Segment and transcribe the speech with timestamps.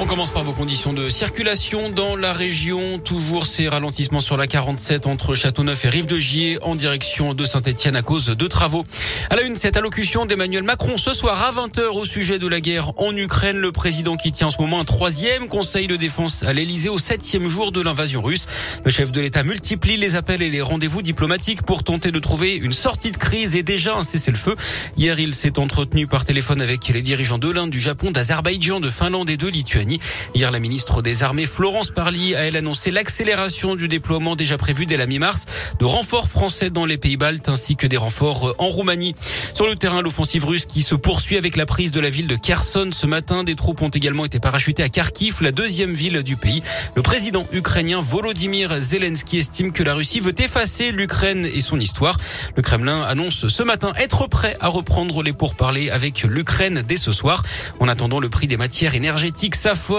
[0.00, 3.00] On commence par vos conditions de circulation dans la région.
[3.00, 8.02] Toujours ces ralentissements sur la 47 entre Châteauneuf et Rive-de-Gier en direction de Saint-Etienne à
[8.02, 8.84] cause de travaux.
[9.28, 12.60] À la une, cette allocution d'Emmanuel Macron ce soir à 20h au sujet de la
[12.60, 13.56] guerre en Ukraine.
[13.56, 16.98] Le président qui tient en ce moment un troisième conseil de défense à l'Elysée au
[16.98, 18.46] septième jour de l'invasion russe.
[18.84, 22.54] Le chef de l'État multiplie les appels et les rendez-vous diplomatiques pour tenter de trouver
[22.54, 24.54] une sortie de crise et déjà un cessez-le-feu.
[24.96, 28.90] Hier, il s'est entretenu par téléphone avec les dirigeants de l'Inde, du Japon, d'Azerbaïdjan, de
[28.90, 29.87] Finlande et de Lituanie.
[30.34, 34.86] Hier, la ministre des Armées, Florence Parly, a elle annoncé l'accélération du déploiement déjà prévu
[34.86, 35.46] dès la mi-mars
[35.78, 39.14] de renforts français dans les pays baltes ainsi que des renforts en Roumanie.
[39.54, 42.36] Sur le terrain, l'offensive russe qui se poursuit avec la prise de la ville de
[42.36, 43.44] Kherson ce matin.
[43.44, 46.62] Des troupes ont également été parachutées à Kharkiv, la deuxième ville du pays.
[46.94, 52.18] Le président ukrainien Volodymyr Zelensky estime que la Russie veut effacer l'Ukraine et son histoire.
[52.56, 57.12] Le Kremlin annonce ce matin être prêt à reprendre les pourparlers avec l'Ukraine dès ce
[57.12, 57.42] soir.
[57.80, 59.54] En attendant, le prix des matières énergétiques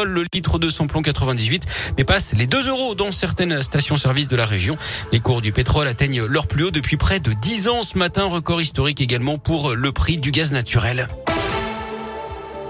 [0.05, 1.65] Le litre de samplon 98
[1.97, 4.77] dépasse les 2 euros dans certaines stations-service de la région.
[5.11, 8.25] Les cours du pétrole atteignent leur plus haut depuis près de 10 ans ce matin,
[8.25, 11.07] record historique également pour le prix du gaz naturel.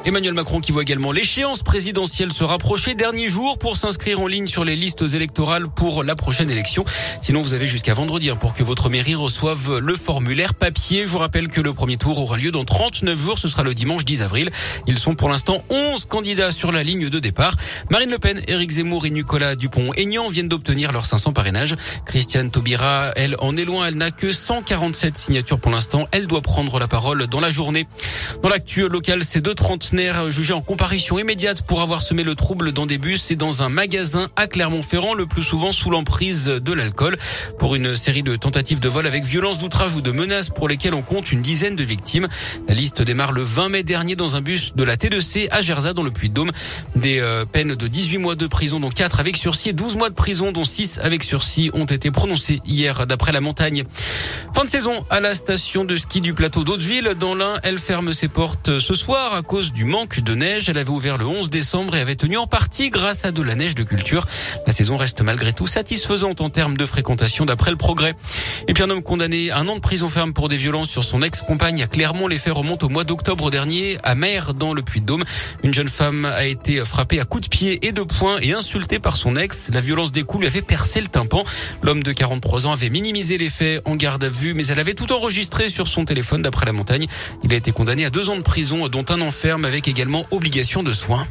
[0.09, 2.95] Emmanuel Macron qui voit également l'échéance présidentielle se rapprocher.
[2.95, 6.83] Dernier jour pour s'inscrire en ligne sur les listes électorales pour la prochaine élection.
[7.21, 11.05] Sinon, vous avez jusqu'à vendredi hein, pour que votre mairie reçoive le formulaire papier.
[11.05, 13.37] Je vous rappelle que le premier tour aura lieu dans 39 jours.
[13.37, 14.49] Ce sera le dimanche 10 avril.
[14.87, 17.53] Ils sont pour l'instant 11 candidats sur la ligne de départ.
[17.91, 21.75] Marine Le Pen, Éric Zemmour et Nicolas Dupont-Aignan viennent d'obtenir leurs 500 parrainages.
[22.07, 23.85] Christiane Taubira, elle, en est loin.
[23.85, 26.07] Elle n'a que 147 signatures pour l'instant.
[26.11, 27.85] Elle doit prendre la parole dans la journée.
[28.41, 29.98] Dans l'actu local, c'est 2,30
[30.29, 33.69] jugé en comparution immédiate pour avoir semé le trouble dans des bus et dans un
[33.69, 37.17] magasin à Clermont-Ferrand, le plus souvent sous l'emprise de l'alcool.
[37.57, 40.93] Pour une série de tentatives de vol avec violence d'outrage ou de menaces pour lesquelles
[40.93, 42.27] on compte une dizaine de victimes.
[42.67, 45.93] La liste démarre le 20 mai dernier dans un bus de la T2C à Gerza
[45.93, 46.51] dans le Puy-de-Dôme.
[46.95, 50.09] Des euh, peines de 18 mois de prison dont 4 avec sursis et 12 mois
[50.09, 53.83] de prison dont 6 avec sursis ont été prononcés hier d'après la montagne.
[54.55, 57.15] Fin de saison à la station de ski du plateau d'Hauteville.
[57.19, 60.67] Dans l'Ain, elle ferme ses portes ce soir à cause du du manque de neige.
[60.67, 63.55] Elle avait ouvert le 11 décembre et avait tenu en partie grâce à de la
[63.55, 64.27] neige de culture.
[64.67, 68.13] La saison reste malgré tout satisfaisante en termes de fréquentation d'après le progrès.
[68.67, 71.05] Et puis un homme condamné à un an de prison ferme pour des violences sur
[71.05, 72.27] son ex-compagne à Clermont.
[72.27, 75.23] Les faits remontent au mois d'octobre dernier à Mer dans le Puy-de-Dôme.
[75.63, 78.99] Une jeune femme a été frappée à coups de pied et de poing et insultée
[78.99, 79.69] par son ex.
[79.73, 81.45] La violence des coups lui a fait percer le tympan.
[81.83, 84.93] L'homme de 43 ans avait minimisé les faits en garde à vue, mais elle avait
[84.93, 87.07] tout enregistré sur son téléphone d'après la montagne.
[87.45, 90.81] Il a été condamné à deux ans de prison, dont un enferme avec également obligation
[90.81, 91.27] de soins.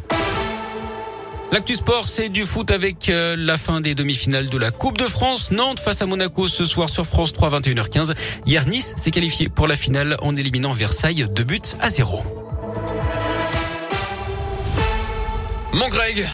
[1.50, 5.06] L'actu sport, c'est du foot avec euh, la fin des demi-finales de la Coupe de
[5.06, 5.50] France.
[5.50, 8.14] Nantes face à Monaco ce soir sur France 3, 21h15.
[8.46, 12.22] Hier, Nice s'est qualifié pour la finale en éliminant Versailles deux buts à zéro.
[15.72, 16.26] Mon Greg